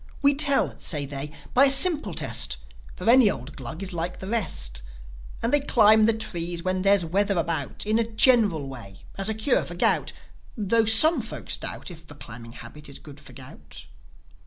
"We 0.23 0.33
tell," 0.33 0.73
say 0.79 1.05
they, 1.05 1.31
"by 1.53 1.65
a 1.65 1.71
simple 1.71 2.15
test; 2.15 2.57
For 2.95 3.07
any 3.07 3.29
old 3.29 3.55
Glug 3.55 3.83
is 3.83 3.93
like 3.93 4.17
the 4.17 4.25
rest. 4.25 4.81
And 5.43 5.53
they 5.53 5.59
climb 5.59 6.07
the 6.07 6.11
trees 6.13 6.63
when 6.63 6.81
there's 6.81 7.05
weather 7.05 7.37
about, 7.37 7.85
In 7.85 7.99
a 7.99 8.03
general 8.11 8.67
way, 8.67 9.05
as 9.15 9.29
a 9.29 9.35
cure 9.35 9.63
for 9.63 9.75
gout; 9.75 10.11
Tho' 10.57 10.85
some 10.85 11.21
folks 11.21 11.55
doubt 11.55 11.91
If 11.91 12.07
the 12.07 12.15
climbing 12.15 12.53
habit 12.53 12.89
is 12.89 12.97
good 12.97 13.19
for 13.19 13.33
gout." 13.33 13.85